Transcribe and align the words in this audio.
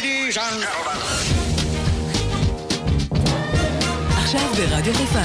ladies 0.00 0.36
and 0.36 0.64
עכשיו 4.16 4.40
ברדיו 4.56 4.94
חיפה. 4.94 5.18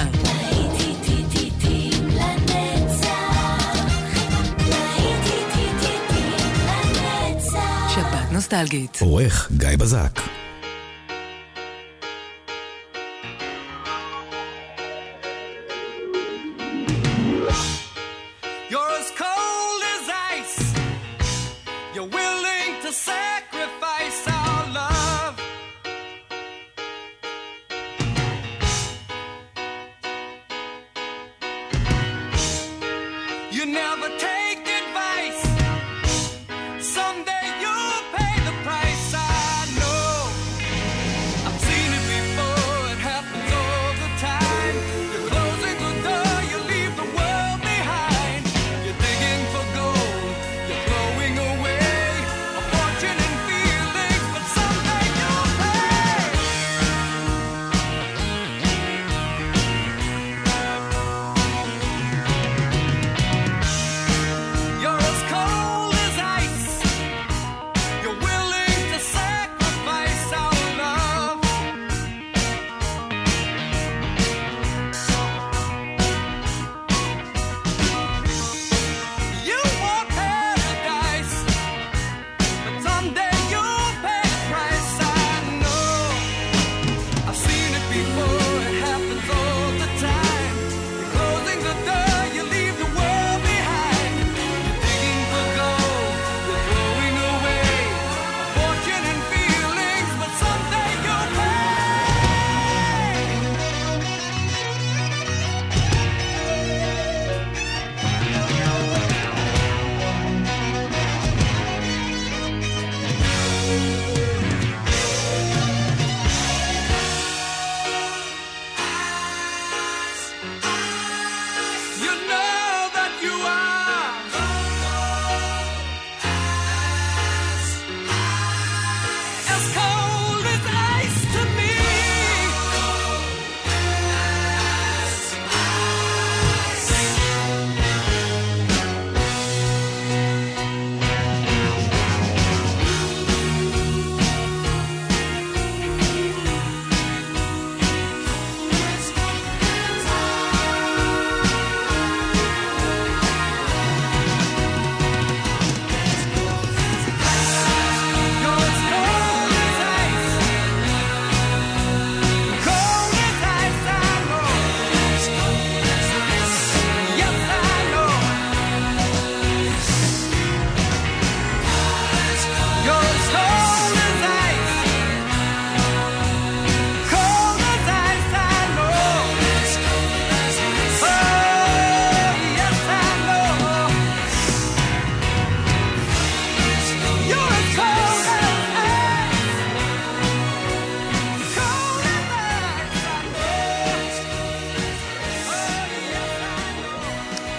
שבת 7.96 8.32
נוסטלגית. 8.32 8.98
עורך 9.02 9.52
גיא 9.58 9.70
בזק. 9.80 10.20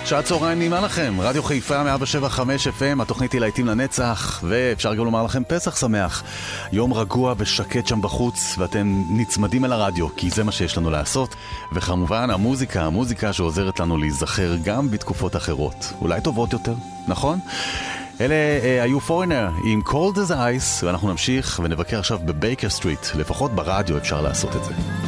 שעה 0.06 0.22
צהריים 0.22 0.58
נעימה 0.58 0.80
לכם, 0.80 1.14
רדיו 1.20 1.42
חיפה 1.42 1.82
175 1.82 2.66
FM, 2.66 3.02
התוכנית 3.02 3.32
היא 3.32 3.40
להיטים 3.40 3.66
לנצח, 3.66 4.40
ואפשר 4.44 4.94
גם 4.94 5.04
לומר 5.04 5.22
לכם 5.22 5.42
פסח 5.48 5.76
שמח. 5.76 6.22
יום 6.72 6.92
רגוע 6.92 7.34
ושקט 7.38 7.86
שם 7.86 8.02
בחוץ, 8.02 8.54
ואתם 8.58 9.02
נצמדים 9.10 9.64
אל 9.64 9.72
הרדיו, 9.72 10.16
כי 10.16 10.30
זה 10.30 10.44
מה 10.44 10.52
שיש 10.52 10.78
לנו 10.78 10.90
לעשות. 10.90 11.34
וכמובן, 11.72 12.30
המוזיקה, 12.30 12.84
המוזיקה 12.84 13.32
שעוזרת 13.32 13.80
לנו 13.80 13.98
להיזכר 13.98 14.56
גם 14.64 14.90
בתקופות 14.90 15.36
אחרות. 15.36 15.92
אולי 16.00 16.20
טובות 16.20 16.52
יותר, 16.52 16.74
נכון? 17.08 17.38
אלה 18.20 18.34
אה, 18.34 18.82
היו 18.82 19.00
פורינר 19.00 19.50
עם 19.64 19.80
cold 19.86 20.16
as 20.16 20.30
ice, 20.30 20.84
ואנחנו 20.84 21.08
נמשיך 21.08 21.60
ונבקר 21.64 21.98
עכשיו 21.98 22.18
בבייקר 22.24 22.68
סטריט, 22.68 23.06
לפחות 23.14 23.52
ברדיו 23.52 23.98
אפשר 23.98 24.20
לעשות 24.20 24.56
את 24.56 24.64
זה. 24.64 25.05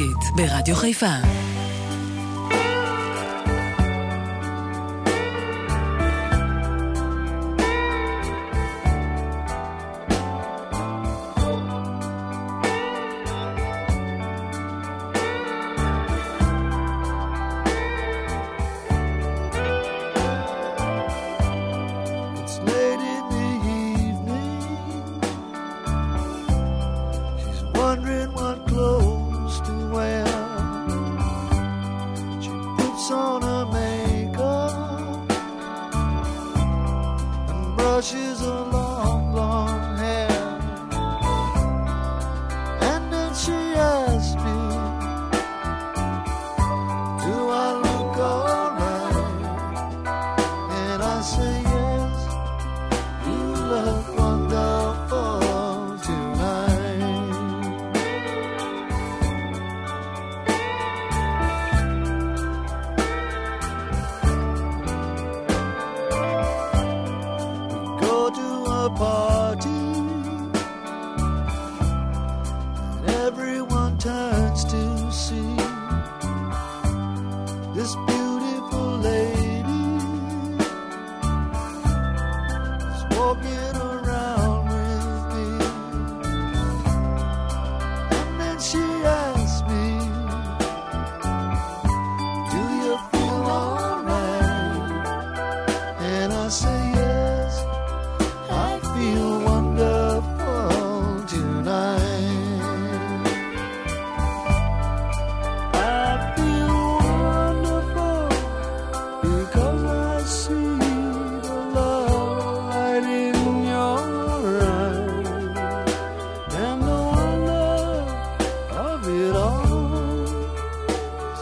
חגית 0.00 0.36
ברדיו 0.36 0.76
חיפה. 0.76 1.39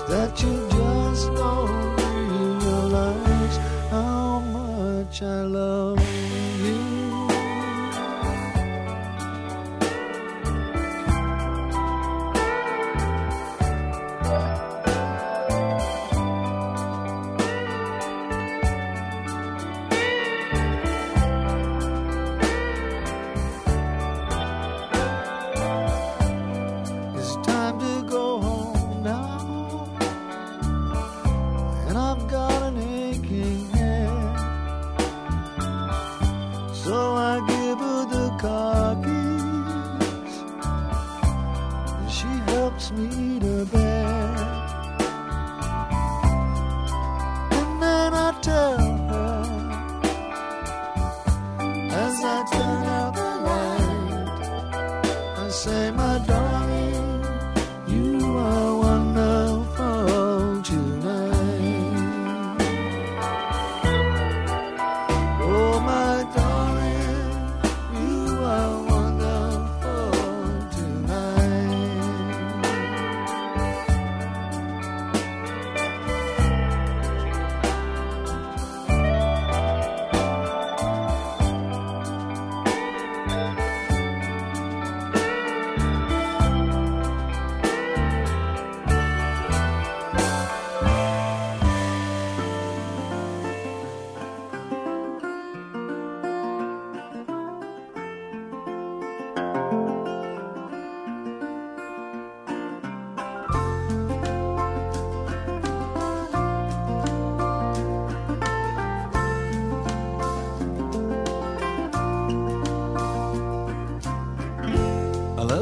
that 0.09 0.43
you 0.43 0.69
just 0.71 1.35
don't 1.35 1.97
realize 2.65 3.57
how 3.91 4.41
much 4.41 5.23
I 5.23 5.43
love 5.43 6.01
you. 6.33 6.38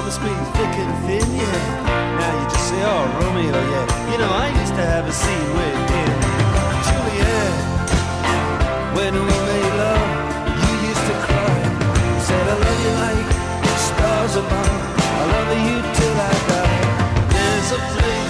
You 0.00 0.06
promised 0.06 0.22
me 0.22 0.32
thick 0.56 0.74
and 0.80 0.92
thin, 1.04 1.28
yeah. 1.36 2.16
Now 2.16 2.32
you 2.40 2.48
just 2.48 2.68
say, 2.70 2.80
oh, 2.88 3.04
Romeo, 3.20 3.52
yeah. 3.52 4.10
You 4.10 4.16
know, 4.16 4.32
I 4.32 4.48
used 4.48 4.74
to 4.80 4.84
have 4.92 5.04
a 5.04 5.12
scene 5.12 5.50
with 5.52 5.76
him. 5.92 6.16
Juliet, 6.88 7.52
when 8.96 9.12
we 9.12 9.36
made 9.44 9.74
love, 9.76 10.08
you 10.56 10.72
used 10.88 11.04
to 11.04 11.16
cry. 11.28 11.52
You 12.00 12.20
said, 12.28 12.44
I 12.48 12.56
love 12.64 12.80
you 12.80 12.92
like 13.04 13.28
the 13.60 13.74
stars 13.76 14.34
above. 14.40 14.80
I 15.04 15.24
love 15.36 15.52
you 15.68 15.76
till 15.92 16.16
I 16.16 16.34
die. 16.48 16.80
There's 17.28 17.70
a 17.76 17.80
place 17.92 18.29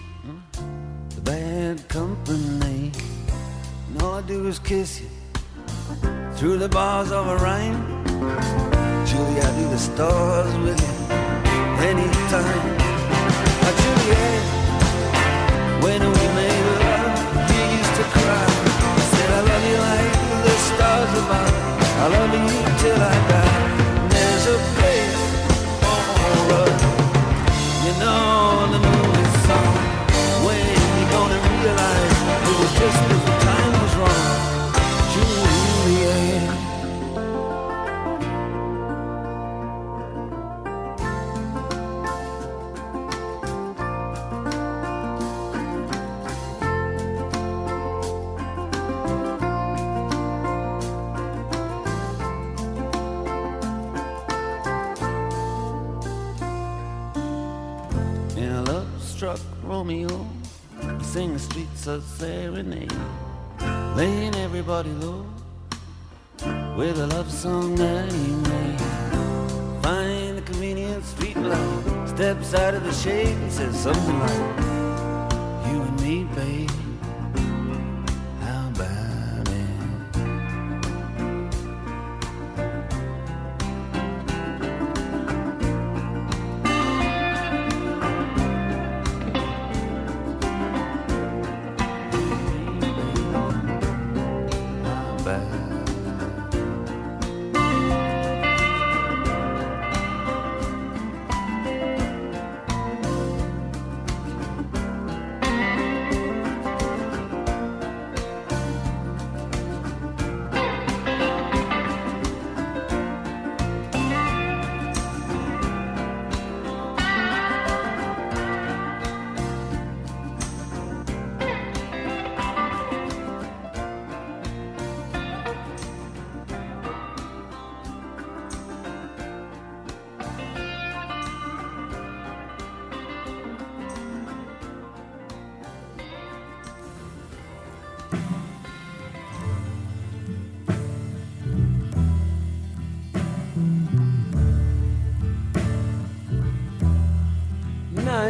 do 4.31 4.47
is 4.47 4.59
kiss 4.59 5.01
you 5.01 5.09
through 6.35 6.57
the 6.57 6.69
bars 6.69 7.11
of 7.11 7.27
a 7.27 7.35
rhyme. 7.43 7.81
Julie, 9.05 9.41
I 9.41 9.49
do 9.59 9.65
the 9.75 9.77
stars 9.77 10.53
with 10.65 10.79
you 10.85 10.95
anytime. 11.91 12.63
Now, 13.61 13.73
Juliet, 13.81 14.43
when 15.83 16.01
we 16.15 16.30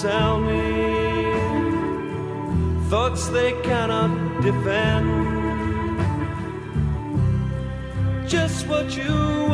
tell 0.00 0.38
me 0.38 1.32
thoughts 2.90 3.28
they 3.28 3.52
cannot 3.62 4.42
defend. 4.42 5.06
Just 8.28 8.66
what 8.66 8.94
you 8.96 9.45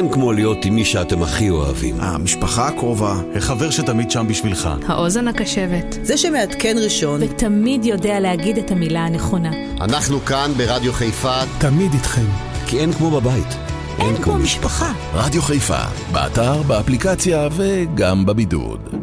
אין 0.00 0.12
כמו 0.12 0.32
להיות 0.32 0.64
עם 0.64 0.74
מי 0.74 0.84
שאתם 0.84 1.22
הכי 1.22 1.50
אוהבים. 1.50 1.94
המשפחה 1.98 2.68
הקרובה, 2.68 3.14
החבר 3.34 3.70
שתמיד 3.70 4.10
שם 4.10 4.26
בשבילך. 4.28 4.68
האוזן 4.86 5.28
הקשבת. 5.28 5.98
זה 6.02 6.16
שמעדכן 6.16 6.76
ראשון. 6.82 7.20
ותמיד 7.22 7.84
יודע 7.84 8.20
להגיד 8.20 8.58
את 8.58 8.70
המילה 8.70 9.00
הנכונה. 9.00 9.50
אנחנו 9.80 10.20
כאן 10.20 10.52
ברדיו 10.56 10.92
חיפה. 10.92 11.40
תמיד 11.58 11.92
איתכם. 11.92 12.26
כי 12.66 12.78
אין 12.78 12.92
כמו 12.92 13.10
בבית. 13.10 13.56
אין 13.98 14.16
כמו 14.16 14.34
משפחה. 14.34 14.92
רדיו 15.14 15.42
חיפה, 15.42 15.84
באתר, 16.12 16.62
באפליקציה 16.62 17.48
וגם 17.52 18.26
בבידוד. 18.26 18.99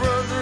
brother. 0.00 0.39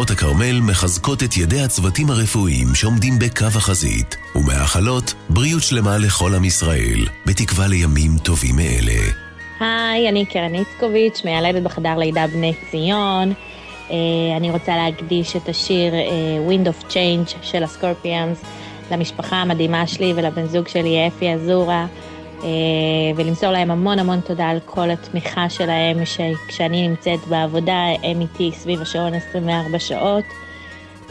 משמרות 0.00 0.18
הכרמל 0.18 0.60
מחזקות 0.60 1.22
את 1.22 1.36
ידי 1.36 1.60
הצוותים 1.60 2.10
הרפואיים 2.10 2.74
שעומדים 2.74 3.18
בקו 3.18 3.44
החזית, 3.44 4.16
ומאחלות 4.34 5.14
בריאות 5.28 5.62
שלמה 5.62 5.98
לכל 5.98 6.34
עם 6.34 6.44
ישראל, 6.44 7.06
בתקווה 7.26 7.66
לימים 7.66 8.10
טובים 8.22 8.56
מאלה. 8.56 9.00
היי, 9.60 10.08
אני 10.08 10.26
קרן 10.26 10.54
איצקוביץ', 10.54 11.22
מיילדת 11.24 11.62
בחדר 11.62 11.96
לידה 11.98 12.26
בני 12.26 12.54
ציון. 12.70 13.32
אה, 13.90 13.96
אני 14.36 14.50
רוצה 14.50 14.76
להקדיש 14.76 15.36
את 15.36 15.48
השיר 15.48 15.94
אה, 15.94 16.00
Wind 16.48 16.66
of 16.66 16.92
Change 16.92 17.36
של 17.42 17.62
הסקורפיאנס 17.62 18.42
למשפחה 18.90 19.36
המדהימה 19.36 19.86
שלי 19.86 20.12
ולבן 20.16 20.46
זוג 20.46 20.68
שלי 20.68 21.08
אפי 21.08 21.34
אזורה. 21.34 21.86
אה, 22.42 22.48
ולמסור 23.16 23.50
להם 23.50 23.70
המון 23.70 23.98
המון 23.98 24.20
תודה 24.20 24.48
על 24.48 24.58
כל 24.64 24.90
התמיכה 24.90 25.48
שלהם, 25.48 26.04
שכשאני 26.04 26.88
נמצאת 26.88 27.20
בעבודה 27.28 27.84
הם 28.02 28.20
איתי 28.20 28.50
סביב 28.54 28.80
השעון 28.80 29.14
24 29.14 29.78
שעות. 29.78 30.24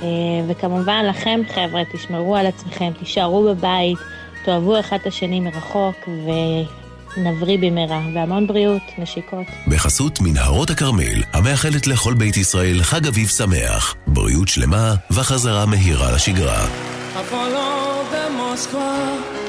אה, 0.02 0.08
וכמובן 0.48 1.06
לכם 1.10 1.42
חבר'ה, 1.54 1.82
תשמרו 1.94 2.36
על 2.36 2.46
עצמכם, 2.46 2.92
תישארו 3.00 3.44
בבית, 3.44 3.98
תאהבו 4.46 4.80
אחד 4.80 4.98
את 5.02 5.08
השני 5.08 5.40
מרחוק 5.40 5.96
ו... 6.08 6.30
נבריא 7.18 7.58
במהרה, 7.62 8.02
והמון 8.16 8.48
בריאות, 8.48 8.82
נשיקות. 8.98 9.46
בחסות 9.68 10.22
מנהרות 10.22 10.70
הכרמל, 10.70 11.24
המאחלת 11.34 11.88
לכל 11.88 12.14
בית 12.14 12.38
ישראל 12.38 12.84
חג 12.84 13.08
אביב 13.08 13.28
שמח, 13.28 13.96
בריאות 14.08 14.48
שלמה 14.48 14.94
וחזרה 15.12 15.66
מהירה 15.66 16.12
לשגרה. 16.12 16.68
אפולו 17.22 18.04
במוסקבה 18.14 19.49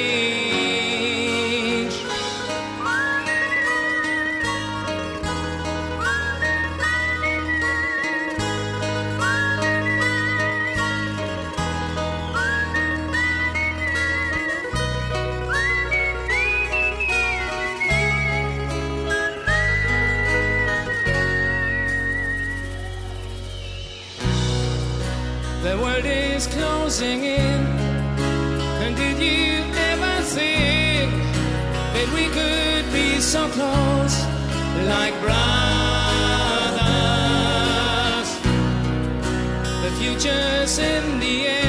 In. 26.99 27.65
And 28.83 28.95
did 28.97 29.17
you 29.17 29.63
ever 29.91 30.21
think 30.23 31.11
that 31.93 32.07
we 32.13 32.25
could 32.27 32.91
be 32.91 33.21
so 33.21 33.47
close, 33.47 34.25
like 34.85 35.13
brothers? 35.21 35.41
The 39.83 39.91
future's 39.99 40.79
in 40.79 41.19
the 41.21 41.47
air, 41.47 41.60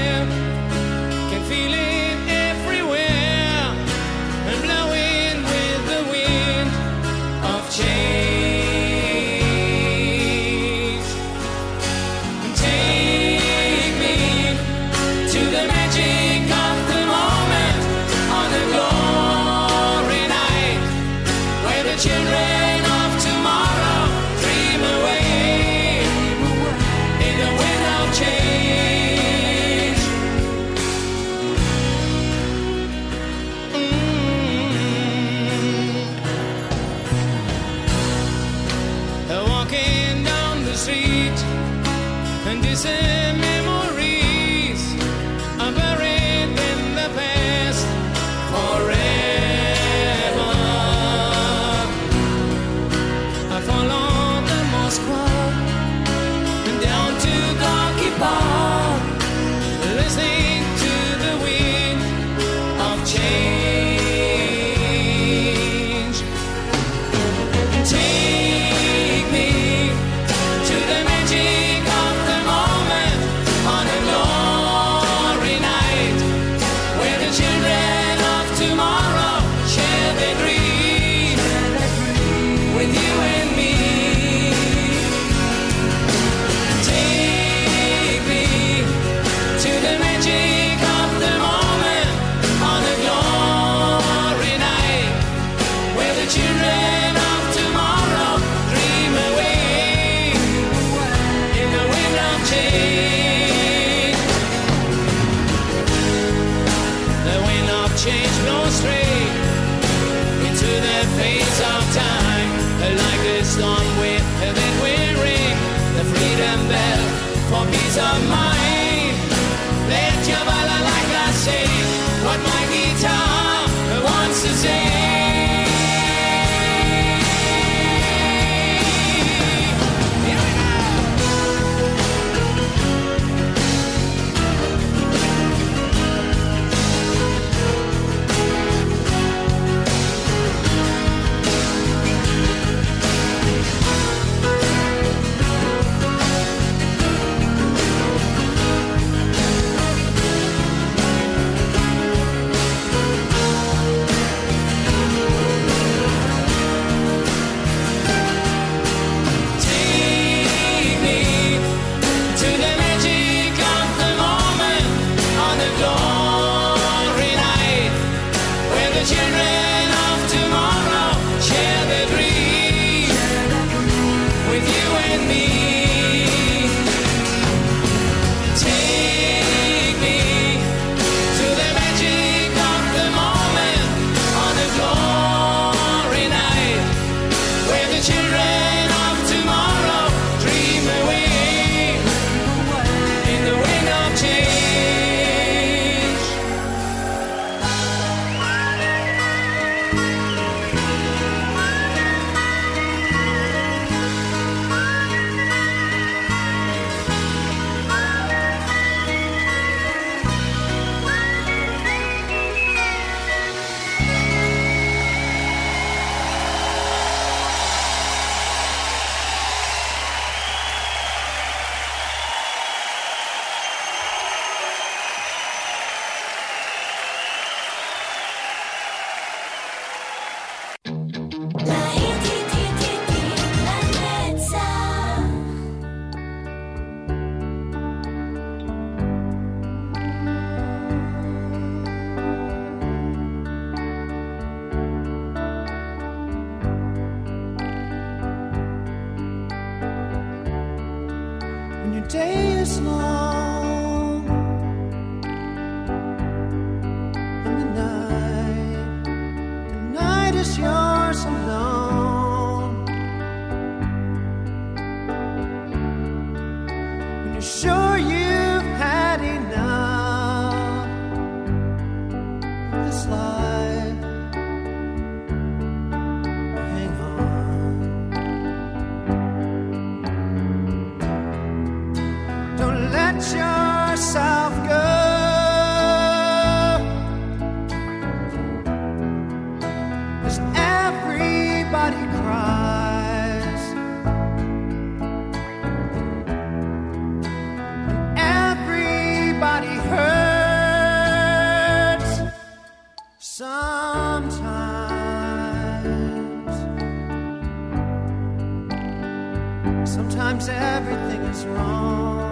Sometimes 310.23 310.49
everything 310.49 311.23
is 311.25 311.45
wrong. 311.47 312.32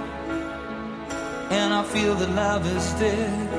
and 1.51 1.73
I 1.73 1.83
feel 1.83 2.15
that 2.15 2.29
love 2.29 2.65
is 2.65 2.93
dead. 2.93 3.49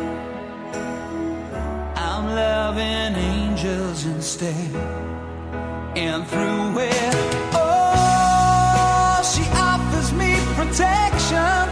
I'm 1.94 2.24
loving 2.34 3.14
angels 3.32 4.06
instead, 4.06 4.74
and 5.94 6.26
through 6.26 6.78
it, 6.78 7.14
oh, 7.52 9.20
she 9.32 9.44
offers 9.70 10.10
me 10.12 10.32
protection, 10.56 11.71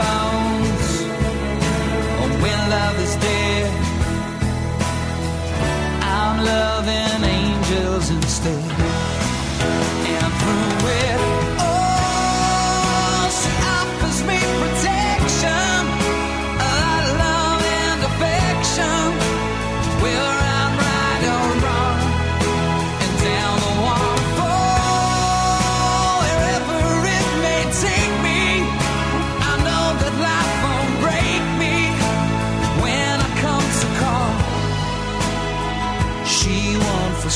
bones. 0.00 0.88
Oh, 2.20 2.30
when 2.42 2.58
love 2.70 2.96
is 3.06 3.14
dead, 3.16 3.70
I'm 6.02 6.36
loving 6.44 7.24
angels 7.24 8.10
instead. 8.10 8.70
And 10.14 10.32
through 10.40 10.81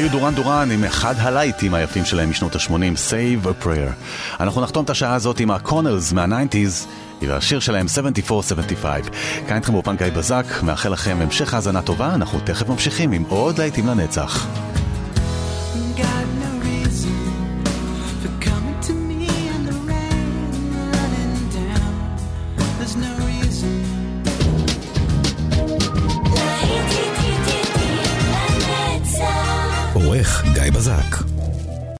היו 0.00 0.10
דורן 0.10 0.34
דורן 0.34 0.70
עם 0.70 0.84
אחד 0.84 1.14
הלייטים 1.18 1.74
היפים 1.74 2.04
שלהם 2.04 2.30
משנות 2.30 2.54
ה-80, 2.54 2.70
Save 3.10 3.46
a 3.46 3.64
Prayer. 3.64 3.92
אנחנו 4.40 4.60
נחתום 4.60 4.84
את 4.84 4.90
השעה 4.90 5.14
הזאת 5.14 5.40
עם 5.40 5.50
ה-Connells 5.50 6.14
מה-90's. 6.14 6.86
והשיר 7.22 7.60
שלהם 7.60 7.86
74-75. 8.28 8.84
כאן 9.48 9.56
איתכם 9.56 9.72
באופן 9.72 9.96
גיא 9.96 10.06
בזק, 10.16 10.44
מאחל 10.62 10.88
לכם 10.88 11.18
המשך 11.20 11.54
האזנה 11.54 11.82
טובה, 11.82 12.14
אנחנו 12.14 12.40
תכף 12.44 12.68
ממשיכים 12.68 13.12
עם 13.12 13.24
עוד 13.28 13.58
להיטים 13.58 13.86
לנצח. 13.86 14.59